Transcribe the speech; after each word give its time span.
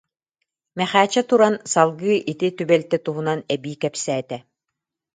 Мэхээчэ 0.77 1.21
туран, 1.29 1.55
салгыы 1.73 2.15
ити 2.31 2.47
түбэлтэ 2.57 2.97
туһунан 3.05 3.39
эбии 3.53 3.77
кэпсээтэ 3.83 4.37